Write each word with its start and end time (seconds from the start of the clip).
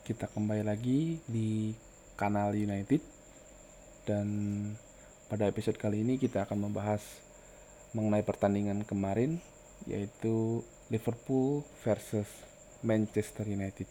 kita 0.00 0.32
kembali 0.32 0.64
lagi 0.64 1.20
di 1.28 1.76
kanal 2.16 2.56
United 2.56 3.04
dan 4.08 4.26
pada 5.28 5.44
episode 5.44 5.76
kali 5.76 6.00
ini 6.00 6.16
kita 6.16 6.48
akan 6.48 6.72
membahas 6.72 7.04
mengenai 7.92 8.24
pertandingan 8.24 8.80
kemarin 8.88 9.44
yaitu 9.84 10.64
Liverpool 10.88 11.68
versus 11.84 12.28
Manchester 12.80 13.44
United 13.44 13.84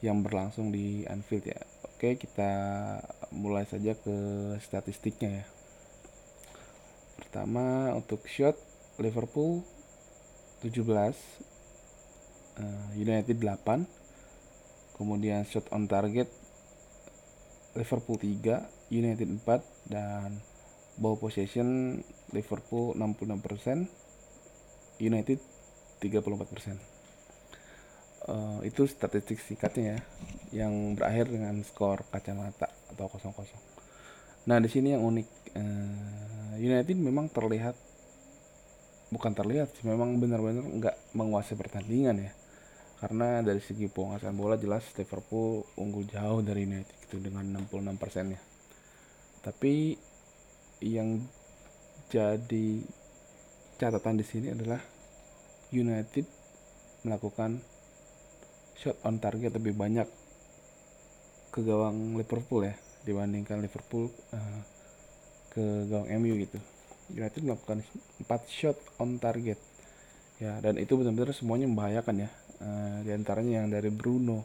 yang 0.00 0.24
berlangsung 0.24 0.72
di 0.72 1.04
Anfield 1.04 1.44
ya. 1.44 1.60
Oke, 1.84 2.16
kita 2.16 2.50
mulai 3.34 3.68
saja 3.68 3.92
ke 3.92 4.16
statistiknya 4.62 5.42
ya. 5.42 5.46
Pertama 7.18 7.92
untuk 7.92 8.24
shot 8.24 8.56
Liverpool 8.96 9.60
17 10.64 10.80
eh, 12.56 12.88
United 12.96 13.36
8 13.36 13.97
kemudian 14.98 15.46
shot 15.46 15.64
on 15.70 15.86
target 15.86 16.26
Liverpool 17.78 18.18
3 18.18 18.90
United 18.90 19.28
4 19.46 19.88
dan 19.88 20.42
ball 20.98 21.14
possession 21.14 22.02
Liverpool 22.34 22.98
66% 22.98 23.86
United 24.98 25.38
34% 26.02 26.98
uh, 28.28 28.58
itu 28.66 28.82
statistik 28.90 29.38
singkatnya 29.38 29.96
ya 29.96 30.00
yang 30.66 30.98
berakhir 30.98 31.30
dengan 31.30 31.62
skor 31.62 32.02
kacamata 32.10 32.66
atau 32.90 33.06
0-0 33.06 33.30
nah 34.50 34.58
di 34.58 34.66
sini 34.66 34.98
yang 34.98 35.06
unik 35.06 35.28
uh, 35.54 36.58
United 36.58 36.98
memang 36.98 37.30
terlihat 37.30 37.78
bukan 39.08 39.32
terlihat 39.32 39.72
sih 39.72 39.88
memang 39.88 40.20
benar-benar 40.20 40.64
nggak 40.64 40.96
menguasai 41.16 41.56
pertandingan 41.56 42.28
ya 42.28 42.32
karena 42.98 43.46
dari 43.46 43.62
segi 43.62 43.86
penguasaan 43.86 44.34
bola 44.34 44.58
jelas 44.58 44.82
Liverpool 44.98 45.62
unggul 45.78 46.02
jauh 46.10 46.42
dari 46.42 46.66
United 46.66 46.98
itu 47.06 47.22
dengan 47.22 47.46
66 47.62 47.94
persennya. 47.94 48.42
Tapi 49.38 49.94
yang 50.82 51.22
jadi 52.10 52.82
catatan 53.78 54.18
di 54.18 54.26
sini 54.26 54.50
adalah 54.50 54.82
United 55.70 56.26
melakukan 57.06 57.62
shot 58.74 58.98
on 59.06 59.22
target 59.22 59.54
lebih 59.54 59.78
banyak 59.78 60.10
ke 61.54 61.60
gawang 61.62 62.18
Liverpool 62.18 62.66
ya 62.66 62.74
dibandingkan 63.06 63.62
Liverpool 63.62 64.10
uh, 64.34 64.60
ke 65.54 65.86
gawang 65.86 66.10
MU 66.18 66.34
gitu. 66.42 66.58
United 67.14 67.46
melakukan 67.46 67.86
4 68.26 68.26
shot 68.50 68.76
on 68.98 69.22
target 69.22 69.56
ya 70.38 70.62
dan 70.62 70.78
itu 70.78 70.94
benar-benar 70.94 71.34
semuanya 71.34 71.66
membahayakan 71.66 72.26
ya. 72.26 72.30
Uh, 72.58 73.06
di 73.06 73.10
antaranya 73.14 73.62
yang 73.62 73.70
dari 73.70 73.90
Bruno 73.90 74.42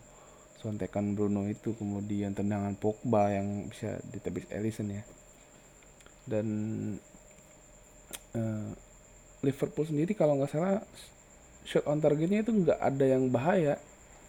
sontekan 0.61 1.11
Bruno 1.17 1.43
itu 1.49 1.75
kemudian 1.75 2.31
tendangan 2.31 2.77
Pogba 2.79 3.33
yang 3.33 3.67
bisa 3.67 3.99
ditebis 4.13 4.47
Ellison 4.53 4.89
ya. 4.89 5.03
Dan 6.23 6.47
uh, 8.37 8.69
Liverpool 9.43 9.85
sendiri 9.85 10.15
kalau 10.15 10.39
nggak 10.39 10.51
salah 10.55 10.79
shot 11.67 11.83
on 11.87 11.99
targetnya 11.99 12.43
itu 12.43 12.51
nggak 12.51 12.79
ada 12.79 13.05
yang 13.07 13.27
bahaya 13.27 13.75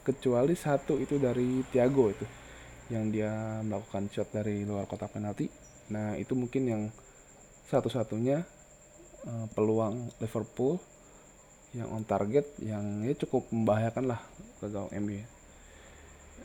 kecuali 0.03 0.59
satu 0.59 0.98
itu 0.98 1.17
dari 1.17 1.62
Thiago 1.70 2.11
itu 2.11 2.27
yang 2.92 3.09
dia 3.09 3.62
melakukan 3.65 4.12
shot 4.12 4.29
dari 4.35 4.67
luar 4.67 4.85
kotak 4.85 5.15
penalti. 5.15 5.48
Nah 5.95 6.19
itu 6.19 6.37
mungkin 6.37 6.62
yang 6.67 6.83
satu-satunya 7.70 8.45
uh, 9.25 9.47
peluang 9.57 10.12
Liverpool 10.20 10.77
yang 11.75 11.91
on 11.91 12.06
target 12.06 12.47
yang 12.62 13.03
ya 13.03 13.14
cukup 13.19 13.50
membahayakan 13.50 14.14
lah 14.14 14.20
ke 14.62 14.67
gawang 14.70 14.94
MU. 15.03 15.20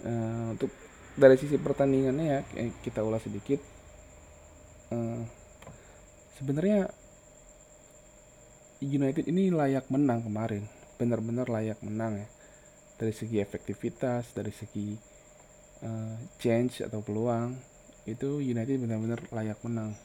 Uh, 0.03 0.57
untuk 0.57 0.73
dari 1.15 1.35
sisi 1.37 1.55
pertandingannya 1.61 2.25
ya 2.25 2.39
kita 2.81 3.05
ulas 3.05 3.23
sedikit. 3.23 3.61
Uh, 4.89 5.21
Sebenarnya 6.39 6.87
United 8.79 9.27
ini 9.27 9.51
layak 9.51 9.91
menang 9.91 10.23
kemarin, 10.23 10.63
benar-benar 10.95 11.51
layak 11.51 11.83
menang 11.83 12.23
ya. 12.23 12.27
Dari 12.95 13.11
segi 13.11 13.43
efektivitas, 13.43 14.31
dari 14.31 14.55
segi 14.55 14.95
uh, 15.83 16.15
change 16.39 16.79
atau 16.79 17.03
peluang 17.03 17.59
itu 18.07 18.39
United 18.39 18.79
benar-benar 18.79 19.19
layak 19.35 19.59
menang. 19.67 19.99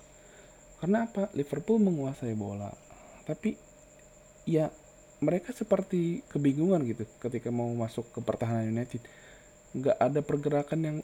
Karena 0.82 1.06
apa? 1.06 1.30
Liverpool 1.38 1.78
menguasai 1.78 2.34
bola, 2.34 2.74
tapi 3.30 3.54
ya 4.42 4.74
mereka 5.22 5.54
seperti 5.54 6.22
kebingungan 6.32 6.82
gitu 6.88 7.04
ketika 7.22 7.52
mau 7.52 7.70
masuk 7.74 8.08
ke 8.10 8.20
pertahanan 8.22 8.70
United. 8.70 9.02
Nggak 9.74 9.96
ada 9.98 10.20
pergerakan 10.22 10.80
yang 10.82 10.96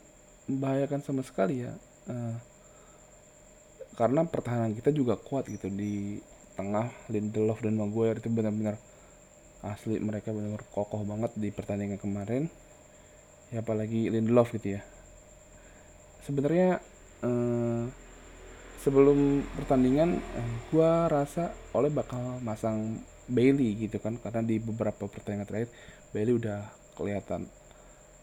membahayakan 0.49 0.99
sama 1.05 1.21
sekali 1.21 1.63
ya 1.63 1.71
uh, 2.09 2.35
karena 3.95 4.25
pertahanan 4.25 4.73
kita 4.73 4.89
juga 4.89 5.19
kuat 5.19 5.45
gitu 5.51 5.67
di 5.69 6.17
tengah 6.55 6.89
Lindelof 7.11 7.61
dan 7.61 7.77
Maguire 7.77 8.19
itu 8.19 8.31
benar-benar 8.31 8.79
asli 9.61 10.01
mereka 10.01 10.33
benar-benar 10.33 10.65
kokoh 10.73 11.05
banget 11.05 11.31
di 11.37 11.53
pertandingan 11.53 12.01
kemarin. 12.01 12.49
Ya 13.53 13.61
apalagi 13.61 14.09
Lindelof 14.09 14.55
gitu 14.55 14.79
ya. 14.79 14.81
Sebenarnya 16.23 16.79
uh, 17.21 17.85
sebelum 18.81 19.45
pertandingan 19.59 20.17
uh, 20.17 20.53
gua 20.73 21.11
rasa 21.11 21.53
oleh 21.75 21.91
bakal 21.93 22.41
masang 22.41 23.03
Bailey 23.31 23.87
gitu 23.87 23.97
kan 24.03 24.19
karena 24.19 24.43
di 24.43 24.59
beberapa 24.59 25.07
pertandingan 25.07 25.47
terakhir 25.47 25.69
Bailey 26.11 26.35
udah 26.35 26.67
kelihatan 26.99 27.47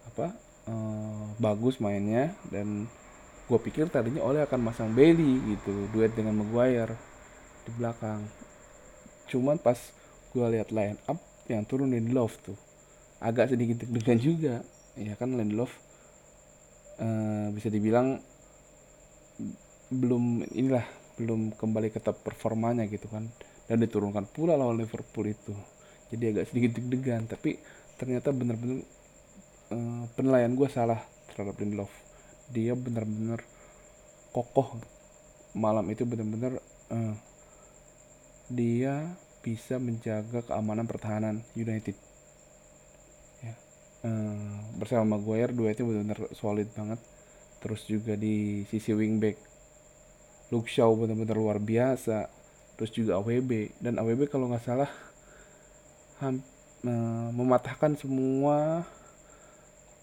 apa 0.09 0.37
uh, 0.69 1.33
bagus 1.41 1.81
mainnya 1.81 2.37
dan 2.53 2.85
gue 3.49 3.59
pikir 3.65 3.89
tadinya 3.89 4.21
Oleh 4.21 4.45
akan 4.45 4.61
masang 4.61 4.93
Bailey 4.93 5.41
gitu 5.57 5.89
duet 5.97 6.13
dengan 6.13 6.37
Maguire 6.37 6.93
di 7.65 7.71
belakang. 7.81 8.21
Cuman 9.29 9.57
pas 9.57 9.81
gue 10.37 10.47
lihat 10.53 10.69
line 10.69 11.01
up 11.09 11.17
yang 11.49 11.65
turun 11.65 11.89
Lindelof 11.89 12.37
tuh 12.45 12.57
agak 13.25 13.57
sedikit 13.57 13.83
deg-degan 13.85 14.21
juga. 14.21 14.55
Ya 15.01 15.17
kan 15.17 15.33
Lindelof 15.33 15.73
uh, 17.01 17.49
bisa 17.57 17.73
dibilang 17.73 18.21
belum 19.89 20.45
inilah 20.53 20.85
belum 21.17 21.57
kembali 21.57 21.89
ke 21.89 21.99
top 22.05 22.21
performanya 22.21 22.85
gitu 22.85 23.09
kan 23.09 23.27
dan 23.69 23.85
diturunkan 23.85 24.25
pula 24.33 24.57
lawan 24.57 24.81
Liverpool 24.81 25.29
itu. 25.29 25.53
Jadi 26.09 26.25
agak 26.33 26.45
sedikit 26.49 26.81
deg-degan 26.81 27.29
tapi 27.29 27.61
ternyata 28.01 28.33
benar-benar 28.33 28.81
uh, 29.77 30.03
penilaian 30.17 30.57
gue 30.57 30.69
salah 30.73 30.99
terhadap 31.31 31.61
Lindelof. 31.61 31.93
Dia 32.49 32.73
benar-benar 32.73 33.45
kokoh 34.33 34.81
malam 35.53 35.85
itu 35.93 36.09
benar-benar 36.09 36.57
uh, 36.89 37.15
dia 38.49 39.05
bisa 39.45 39.77
menjaga 39.77 40.41
keamanan 40.49 40.89
pertahanan 40.89 41.45
United. 41.53 41.95
Ya 43.45 43.53
uh, 44.09 44.65
bersama 44.81 45.21
Maguire 45.21 45.53
dua 45.53 45.77
itu 45.77 45.85
benar-benar 45.85 46.33
solid 46.33 46.73
banget. 46.73 47.01
Terus 47.61 47.85
juga 47.85 48.17
di 48.17 48.65
sisi 48.71 48.97
wingback 48.97 49.37
Luke 50.49 50.73
Shaw 50.73 50.89
benar-benar 50.97 51.37
luar 51.37 51.59
biasa 51.61 52.38
terus 52.79 52.95
juga 52.95 53.19
AWB 53.19 53.83
dan 53.83 53.99
AWB 53.99 54.31
kalau 54.31 54.47
nggak 54.47 54.63
salah 54.63 54.87
e, 56.87 56.93
mematahkan 57.35 57.99
semua 57.99 58.87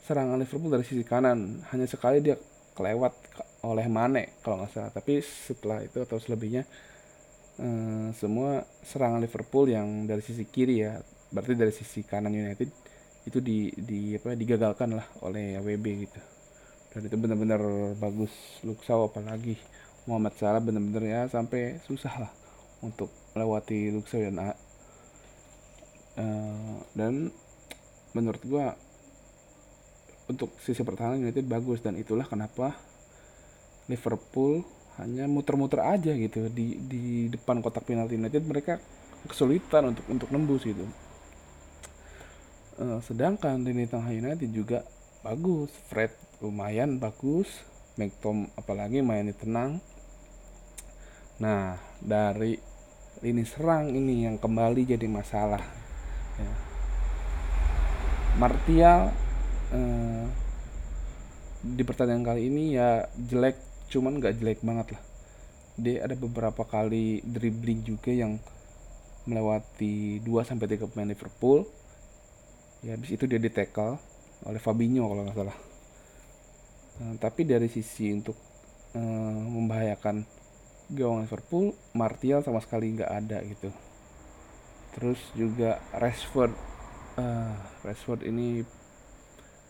serangan 0.04 0.36
Liverpool 0.38 0.72
dari 0.76 0.84
sisi 0.84 1.08
kanan. 1.08 1.64
Hanya 1.72 1.88
sekali 1.88 2.20
dia 2.20 2.36
kelewat 2.76 3.16
oleh 3.64 3.88
Mane 3.88 4.36
kalau 4.44 4.60
nggak 4.60 4.72
salah. 4.76 4.92
Tapi 4.92 5.24
setelah 5.24 5.80
itu 5.88 6.04
atau 6.04 6.20
selebihnya 6.20 6.64
e, 7.60 7.68
semua 8.16 8.64
serangan 8.84 9.24
Liverpool 9.24 9.72
yang 9.72 10.04
dari 10.04 10.20
sisi 10.20 10.44
kiri 10.44 10.84
ya 10.84 11.00
berarti 11.32 11.56
dari 11.58 11.74
sisi 11.74 12.04
kanan 12.06 12.32
United 12.32 12.70
itu 13.26 13.42
di, 13.42 13.74
di 13.74 14.14
apa 14.20 14.38
digagalkan 14.38 15.00
lah 15.00 15.08
oleh 15.24 15.58
AWB 15.60 15.86
gitu. 16.08 16.20
Dan 16.96 17.12
itu 17.12 17.16
benar-benar 17.20 17.62
bagus. 18.00 18.32
Luxau 18.64 19.12
apalagi 19.12 19.56
Muhammad 20.08 20.36
Salah 20.36 20.60
benar-benar 20.60 21.04
ya 21.04 21.22
sampai 21.28 21.82
susah 21.84 22.14
lah 22.24 22.45
untuk 22.86 23.10
melewati 23.34 23.90
Luxor 23.90 24.30
dan. 24.30 24.54
Uh, 26.16 26.80
dan 26.96 27.28
menurut 28.16 28.40
gua 28.48 28.78
untuk 30.32 30.56
sisi 30.64 30.82
pertahanan 30.82 31.22
United 31.22 31.44
bagus 31.44 31.84
dan 31.84 32.00
itulah 32.00 32.24
kenapa 32.24 32.72
Liverpool 33.92 34.64
hanya 34.96 35.28
muter-muter 35.28 35.84
aja 35.84 36.16
gitu 36.16 36.48
di 36.48 36.80
di 36.88 37.28
depan 37.28 37.60
kotak 37.60 37.84
penalti 37.84 38.16
United 38.16 38.48
mereka 38.48 38.80
kesulitan 39.28 39.92
untuk 39.92 40.06
untuk 40.08 40.30
nembus 40.32 40.64
gitu. 40.64 40.86
Uh, 42.80 43.00
sedangkan 43.04 43.64
di 43.64 43.88
tengah 43.88 44.12
United 44.12 44.50
juga 44.52 44.84
bagus, 45.24 45.72
Fred 45.92 46.12
lumayan 46.44 47.00
bagus, 47.00 47.48
McTom 48.00 48.48
apalagi 48.56 49.04
mainnya 49.04 49.36
tenang. 49.36 49.84
Nah 51.44 51.76
dari 52.00 52.56
lini 53.24 53.44
serang 53.48 53.92
ini 53.92 54.28
yang 54.28 54.36
kembali 54.36 54.96
jadi 54.96 55.08
masalah. 55.08 55.64
Ya. 56.40 56.52
Martial 58.36 59.16
uh, 59.72 60.26
di 61.66 61.82
pertandingan 61.82 62.26
kali 62.28 62.52
ini 62.52 62.78
ya 62.78 63.10
jelek 63.18 63.58
cuman 63.90 64.22
nggak 64.22 64.38
jelek 64.38 64.60
banget 64.62 64.94
lah 64.94 65.04
dia 65.76 66.06
ada 66.06 66.14
beberapa 66.14 66.62
kali 66.64 67.26
dribbling 67.26 67.82
juga 67.82 68.14
yang 68.14 68.38
melewati 69.26 70.22
2 70.22 70.48
sampai 70.48 70.78
3 70.78 70.86
pemain 70.88 71.10
Liverpool 71.10 71.66
ya 72.86 72.94
habis 72.94 73.18
itu 73.18 73.26
dia 73.26 73.42
di 73.42 73.50
tackle 73.50 73.98
oleh 74.46 74.62
Fabinho 74.62 75.10
kalau 75.10 75.26
nggak 75.26 75.36
salah 75.36 75.58
uh, 77.02 77.14
tapi 77.18 77.50
dari 77.50 77.68
sisi 77.68 78.14
untuk 78.14 78.38
uh, 78.94 79.42
membahayakan 79.42 80.22
gawang 80.92 81.26
Liverpool 81.26 81.74
Martial 81.98 82.46
sama 82.46 82.62
sekali 82.62 82.94
nggak 82.94 83.12
ada 83.12 83.42
gitu. 83.46 83.70
Terus 84.96 85.20
juga 85.36 85.82
Rashford. 85.96 86.54
Uh, 87.16 87.56
Rashford 87.88 88.28
ini 88.28 88.64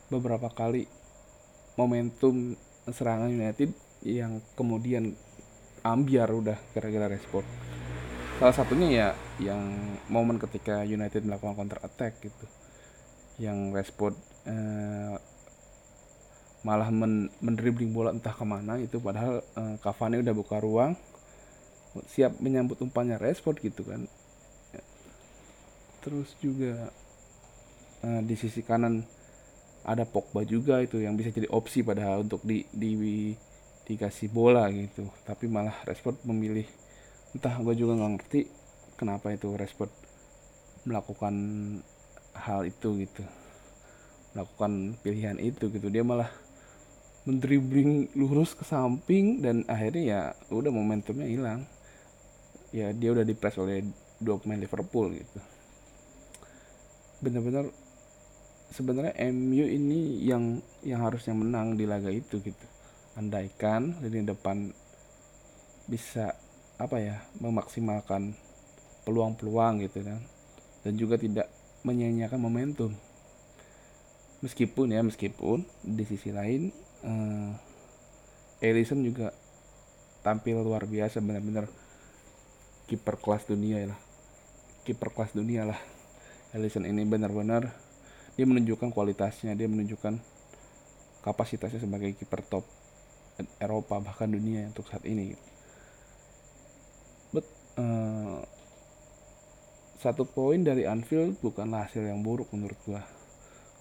beberapa 0.10 0.50
kali 0.50 0.90
momentum 1.78 2.58
serangan 2.90 3.30
United 3.30 3.74
yang 4.06 4.42
kemudian 4.54 5.18
ambiar 5.82 6.30
udah 6.34 6.58
gara-gara 6.74 7.10
Rashford. 7.10 7.46
Salah 8.42 8.56
satunya 8.56 8.88
ya 8.92 9.08
yang 9.40 9.62
momen 10.12 10.38
ketika 10.42 10.84
United 10.84 11.24
melakukan 11.24 11.56
counter 11.56 11.80
attack 11.82 12.20
gitu. 12.22 12.46
Yang 13.40 13.58
Rashford 13.74 14.16
uh, 14.50 15.16
malah 16.66 16.90
men 16.90 17.30
mendribling 17.46 17.94
bola 17.94 18.10
entah 18.10 18.34
ke 18.34 18.42
mana 18.42 18.82
itu 18.82 18.98
padahal 18.98 19.46
uh, 19.54 19.78
Cavani 19.86 20.26
udah 20.26 20.34
buka 20.34 20.58
ruang 20.58 20.98
siap 22.10 22.42
menyambut 22.42 22.82
umpannya 22.82 23.22
Rashford 23.22 23.62
gitu 23.62 23.86
kan. 23.86 24.10
Terus 26.02 26.34
juga 26.42 26.90
uh, 28.02 28.22
di 28.26 28.34
sisi 28.34 28.66
kanan 28.66 29.06
ada 29.86 30.04
Pogba 30.10 30.42
juga 30.42 30.82
itu 30.82 30.98
yang 30.98 31.14
bisa 31.14 31.30
jadi 31.30 31.46
opsi 31.54 31.86
padahal 31.86 32.26
untuk 32.26 32.42
di, 32.42 32.66
di 32.74 32.98
dikasih 33.86 34.34
bola 34.34 34.66
gitu. 34.74 35.06
Tapi 35.24 35.46
malah 35.46 35.78
Rashford 35.86 36.26
memilih 36.26 36.66
entah 37.38 37.54
gue 37.62 37.78
juga 37.78 37.94
nggak 37.94 38.12
ngerti 38.18 38.42
kenapa 38.98 39.30
itu 39.38 39.54
Rashford 39.54 39.94
melakukan 40.90 41.36
hal 42.34 42.66
itu 42.66 43.06
gitu. 43.06 43.24
Melakukan 44.34 44.98
pilihan 45.06 45.38
itu 45.38 45.70
gitu. 45.70 45.88
Dia 45.94 46.02
malah 46.02 46.45
mendribling 47.26 48.14
lurus 48.14 48.54
ke 48.54 48.62
samping 48.62 49.42
dan 49.42 49.66
akhirnya 49.66 50.04
ya 50.06 50.22
udah 50.54 50.70
momentumnya 50.70 51.26
hilang. 51.26 51.66
Ya 52.70 52.94
dia 52.94 53.12
udah 53.12 53.26
dipres 53.26 53.58
oleh 53.58 53.82
dua 54.22 54.38
pemain 54.38 54.62
Liverpool 54.62 55.10
gitu. 55.18 55.40
Benar-benar 57.26 57.66
sebenarnya 58.70 59.18
MU 59.34 59.66
ini 59.66 60.22
yang 60.22 60.62
yang 60.86 61.02
harusnya 61.02 61.34
menang 61.34 61.74
di 61.74 61.90
laga 61.90 62.14
itu 62.14 62.38
gitu. 62.46 62.66
Andaikan 63.18 63.98
lini 64.06 64.22
depan 64.22 64.70
bisa 65.90 66.38
apa 66.76 67.00
ya 67.00 67.26
memaksimalkan 67.42 68.38
peluang-peluang 69.02 69.82
gitu 69.82 70.06
kan. 70.06 70.22
Dan 70.86 70.94
juga 71.02 71.18
tidak 71.18 71.50
menyia-nyiakan 71.82 72.38
momentum. 72.38 72.94
Meskipun 74.46 74.94
ya 74.94 75.02
meskipun 75.02 75.66
di 75.82 76.06
sisi 76.06 76.30
lain 76.30 76.70
uh, 77.06 77.54
Ellison 78.60 79.06
juga 79.06 79.32
tampil 80.26 80.58
luar 80.58 80.90
biasa 80.90 81.22
benar-benar 81.22 81.70
kiper 82.90 83.16
kelas 83.22 83.46
dunia 83.46 83.86
lah. 83.94 84.00
Kiper 84.86 85.14
kelas 85.14 85.38
dunia 85.38 85.70
lah. 85.70 85.80
Ellison 86.52 86.86
ini 86.86 87.06
benar-benar 87.06 87.70
dia 88.36 88.44
menunjukkan 88.44 88.92
kualitasnya 88.92 89.56
dia 89.56 89.70
menunjukkan 89.70 90.20
kapasitasnya 91.24 91.80
sebagai 91.80 92.12
kiper 92.18 92.44
top 92.44 92.66
Eropa 93.60 94.00
bahkan 94.00 94.32
dunia 94.32 94.72
untuk 94.72 94.88
saat 94.88 95.04
ini. 95.04 95.36
But, 97.36 97.44
uh, 97.76 98.40
satu 100.00 100.24
poin 100.24 100.64
dari 100.64 100.88
Anfield 100.88 101.42
bukanlah 101.44 101.90
hasil 101.90 102.06
yang 102.06 102.24
buruk 102.24 102.48
menurut 102.56 102.78
gua. 102.88 103.04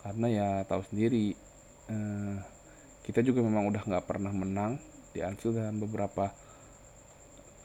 Karena 0.02 0.26
ya 0.26 0.48
tahu 0.66 0.82
sendiri 0.90 1.38
uh, 1.92 2.42
kita 3.04 3.20
juga 3.20 3.44
memang 3.44 3.68
udah 3.68 3.84
nggak 3.84 4.04
pernah 4.08 4.32
menang 4.32 4.80
di 5.12 5.20
Anfield 5.20 5.60
dalam 5.60 5.76
beberapa 5.76 6.32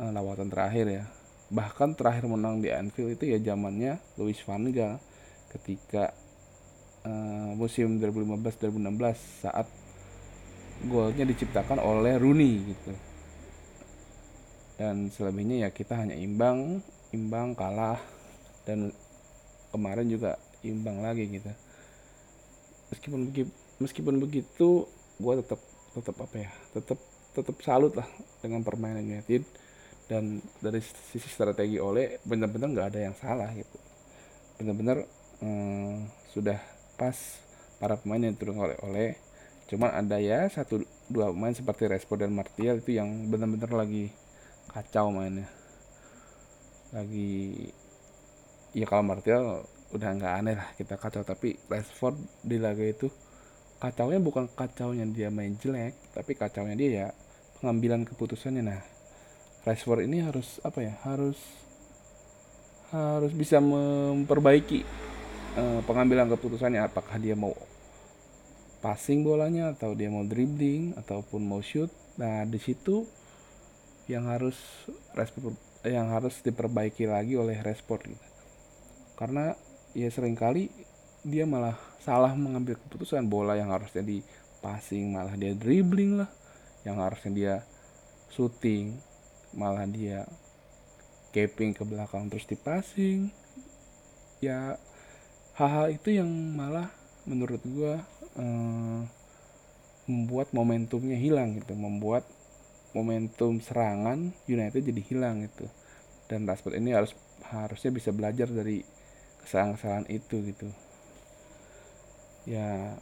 uh, 0.03 0.11
lawatan 0.11 0.51
terakhir 0.51 0.85
ya. 0.91 1.03
Bahkan 1.49 1.95
terakhir 1.95 2.27
menang 2.27 2.59
di 2.59 2.69
Anfield 2.69 3.15
itu 3.15 3.31
ya 3.31 3.39
zamannya 3.39 3.97
Luis 4.19 4.37
van 4.43 4.67
Gaal 4.69 4.99
ketika 5.49 6.11
uh, 7.07 7.55
musim 7.55 7.97
2015-2016 7.97 9.47
saat 9.47 9.67
golnya 10.85 11.23
diciptakan 11.23 11.79
oleh 11.79 12.19
Rooney 12.19 12.75
gitu. 12.75 12.91
Dan 14.79 15.11
selebihnya 15.11 15.67
ya 15.67 15.69
kita 15.71 15.95
hanya 15.95 16.15
imbang 16.15 16.83
imbang 17.09 17.57
kalah 17.57 17.99
dan 18.67 18.93
kemarin 19.73 20.07
juga 20.11 20.35
imbang 20.61 20.99
lagi 20.99 21.25
gitu. 21.31 21.49
Meskipun 22.93 23.19
meskipun 23.79 24.15
begitu 24.19 24.85
gue 25.19 25.33
tetap 25.43 25.59
tetap 25.93 26.15
apa 26.23 26.35
ya 26.39 26.49
tetap 26.71 26.99
tetap 27.33 27.57
salut 27.61 27.93
lah 27.93 28.07
dengan 28.41 28.65
permainan 28.65 29.05
United. 29.05 29.43
Dan 30.09 30.41
dari 30.57 30.81
sisi 30.81 31.29
strategi 31.29 31.77
oleh 31.77 32.17
benar-benar 32.25 32.73
nggak 32.73 32.87
ada 32.89 32.99
yang 33.05 33.13
salah 33.13 33.53
gitu. 33.53 33.77
Benar-benar 34.57 35.05
hmm, 35.37 36.09
sudah 36.33 36.57
pas 36.97 37.13
para 37.77 37.93
pemain 37.95 38.25
yang 38.25 38.33
turun 38.33 38.57
oleh 38.57 38.75
oleh 38.81 39.09
cuman 39.69 39.93
ada 39.93 40.17
ya 40.17 40.49
satu 40.49 40.81
dua 41.13 41.29
pemain 41.29 41.53
seperti 41.53 41.85
Respo 41.85 42.17
dan 42.17 42.33
Martial 42.33 42.81
itu 42.81 42.97
yang 42.97 43.29
benar-benar 43.29 43.69
lagi 43.85 44.09
kacau 44.73 45.13
mainnya. 45.13 45.45
Lagi 46.89 47.69
ya 48.73 48.89
kalau 48.89 49.05
Martial 49.05 49.61
udah 49.93 50.09
nggak 50.09 50.33
aneh 50.41 50.55
lah 50.57 50.69
kita 50.73 50.97
kacau. 50.97 51.21
Tapi 51.21 51.53
Rashford 51.69 52.17
di 52.41 52.57
laga 52.57 52.81
itu 52.81 53.13
kacaunya 53.79 54.19
bukan 54.19 54.51
kacaunya 54.51 55.07
dia 55.07 55.31
main 55.31 55.55
jelek 55.55 55.95
tapi 56.11 56.35
kacaunya 56.35 56.75
dia 56.75 56.89
ya 56.91 57.07
pengambilan 57.59 58.03
keputusannya. 58.03 58.63
Nah 58.63 58.81
Rashford 59.63 60.07
ini 60.07 60.23
harus 60.23 60.59
apa 60.63 60.79
ya 60.83 60.93
harus 61.03 61.39
harus 62.91 63.31
bisa 63.35 63.63
memperbaiki 63.63 64.83
uh, 65.55 65.79
pengambilan 65.87 66.27
keputusannya. 66.31 66.83
Apakah 66.83 67.15
dia 67.19 67.35
mau 67.39 67.55
passing 68.79 69.23
bolanya 69.23 69.75
atau 69.75 69.95
dia 69.95 70.07
mau 70.07 70.23
dribbling 70.27 70.95
ataupun 70.99 71.43
mau 71.43 71.63
shoot. 71.63 71.91
Nah 72.19 72.43
di 72.43 72.59
situ 72.59 73.07
yang 74.09 74.27
harus 74.27 74.57
Rashford 75.15 75.55
yang 75.87 76.11
harus 76.11 76.43
diperbaiki 76.43 77.07
lagi 77.07 77.39
oleh 77.39 77.55
Rashford 77.63 78.11
gitu. 78.11 78.27
karena 79.15 79.55
ya 79.95 80.07
sering 80.11 80.35
kali 80.35 80.67
dia 81.23 81.43
malah 81.43 81.75
salah 81.99 82.31
mengambil 82.35 82.79
keputusan. 82.79 83.27
Bola 83.27 83.59
yang 83.59 83.71
harusnya 83.71 84.03
di 84.03 84.23
passing 84.63 85.11
malah 85.11 85.35
dia 85.35 85.51
dribbling 85.55 86.19
lah. 86.19 86.29
Yang 86.87 86.97
harusnya 86.99 87.31
dia 87.35 87.53
shooting 88.31 88.95
malah 89.51 89.83
dia 89.89 90.23
caping 91.33 91.75
ke 91.75 91.83
belakang 91.83 92.31
terus 92.31 92.47
di 92.47 92.55
passing. 92.55 93.29
Ya 94.39 94.79
hal-hal 95.59 95.91
itu 95.91 96.15
yang 96.15 96.29
malah 96.55 96.87
menurut 97.27 97.59
gua 97.67 97.99
eh, 98.39 99.01
membuat 100.07 100.55
momentumnya 100.55 101.19
hilang 101.19 101.59
gitu. 101.59 101.75
Membuat 101.75 102.23
momentum 102.95 103.59
serangan 103.59 104.31
United 104.47 104.81
jadi 104.81 105.01
hilang 105.03 105.43
gitu. 105.45 105.67
Dan 106.31 106.47
Rashford 106.47 106.79
ini 106.79 106.95
harus 106.95 107.11
harusnya 107.49 107.91
bisa 107.91 108.13
belajar 108.13 108.45
dari 108.47 108.85
kesalahan-kesalahan 109.43 110.05
itu 110.13 110.45
gitu 110.45 110.69
ya 112.49 112.97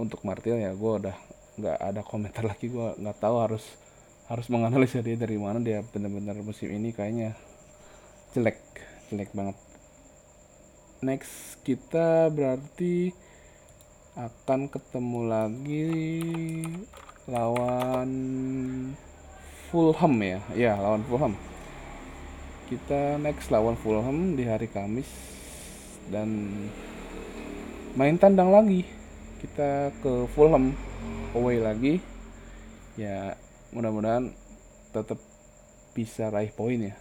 untuk 0.00 0.24
Martial 0.24 0.56
ya 0.56 0.72
gue 0.72 0.92
udah 1.04 1.16
nggak 1.60 1.78
ada 1.82 2.00
komentar 2.00 2.44
lagi. 2.50 2.72
Gue 2.72 2.96
nggak 2.96 3.18
tahu 3.20 3.36
harus 3.44 3.64
harus 4.32 4.46
menganalisa 4.48 5.04
dia 5.04 5.20
dari 5.20 5.36
mana. 5.36 5.60
Dia 5.60 5.84
benar-benar 5.84 6.40
musim 6.40 6.72
ini 6.72 6.96
kayaknya 6.96 7.36
jelek 8.32 8.56
jelek 9.12 9.30
banget. 9.36 9.56
Next 11.04 11.60
kita 11.62 12.32
berarti 12.32 13.12
akan 14.18 14.66
ketemu 14.66 15.20
lagi 15.30 15.90
lawan 17.28 18.10
Fulham 19.68 20.14
ya. 20.24 20.40
Ya 20.56 20.72
lawan 20.80 21.04
Fulham. 21.04 21.34
Kita 22.72 23.20
next 23.20 23.52
lawan 23.52 23.76
Fulham 23.76 24.34
di 24.34 24.48
hari 24.48 24.66
Kamis. 24.66 25.08
Dan 26.08 26.48
main 27.98 28.14
tandang 28.14 28.54
lagi. 28.54 28.86
Kita 29.42 29.90
ke 29.98 30.30
Fulham 30.30 30.70
away 31.34 31.58
lagi. 31.58 31.98
Ya 32.94 33.34
mudah-mudahan 33.74 34.30
tetap 34.94 35.18
bisa 35.98 36.30
raih 36.30 36.54
poin 36.54 36.78
ya. 36.78 36.94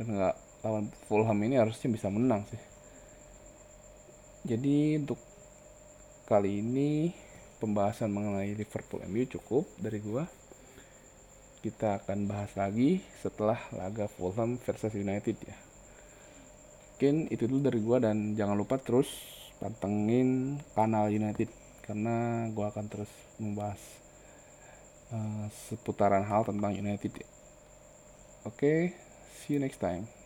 Dan 0.00 0.16
nggak 0.16 0.36
lawan 0.64 0.88
Fulham 1.04 1.36
ini 1.44 1.60
harusnya 1.60 1.92
bisa 1.92 2.08
menang 2.08 2.48
sih. 2.48 2.62
Jadi 4.48 4.96
untuk 4.96 5.20
kali 6.24 6.64
ini 6.64 7.12
pembahasan 7.60 8.08
mengenai 8.08 8.56
Liverpool 8.56 9.04
MU 9.04 9.28
cukup 9.28 9.68
dari 9.76 10.00
gua. 10.00 10.24
Kita 11.60 12.00
akan 12.00 12.24
bahas 12.24 12.56
lagi 12.56 13.04
setelah 13.20 13.60
laga 13.76 14.08
Fulham 14.08 14.56
versus 14.56 14.96
United 14.96 15.36
ya. 15.44 15.56
Mungkin 16.96 17.28
itu 17.28 17.44
dulu 17.44 17.60
dari 17.60 17.80
gua 17.84 18.00
dan 18.00 18.32
jangan 18.32 18.56
lupa 18.56 18.80
terus 18.80 19.36
pantengin 19.58 20.62
kanal 20.74 21.10
United 21.10 21.50
karena 21.82 22.46
gua 22.54 22.70
akan 22.70 22.86
terus 22.86 23.10
membahas 23.40 23.80
uh, 25.14 25.46
seputaran 25.70 26.24
hal 26.26 26.46
tentang 26.46 26.74
United. 26.74 27.12
Oke, 28.46 28.54
okay, 28.54 28.78
see 29.34 29.56
you 29.56 29.60
next 29.60 29.82
time. 29.82 30.17